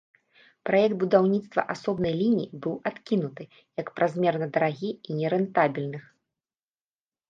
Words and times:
Праект 0.69 0.95
будаўніцтва 1.03 1.65
асобнай 1.75 2.13
лініі 2.23 2.51
быў 2.65 2.73
адкінуты, 2.93 3.43
як 3.83 3.87
празмерна 4.01 4.53
дарагі 4.57 4.91
і 5.09 5.23
нерэнтабельных. 5.23 6.03